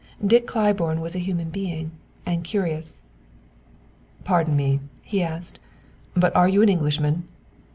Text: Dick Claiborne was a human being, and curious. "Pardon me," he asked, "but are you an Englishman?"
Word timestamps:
Dick 0.25 0.47
Claiborne 0.47 0.99
was 0.99 1.15
a 1.15 1.19
human 1.19 1.51
being, 1.51 1.91
and 2.25 2.43
curious. 2.43 3.03
"Pardon 4.23 4.55
me," 4.57 4.79
he 5.03 5.21
asked, 5.21 5.59
"but 6.15 6.35
are 6.35 6.49
you 6.49 6.63
an 6.63 6.69
Englishman?" 6.69 7.27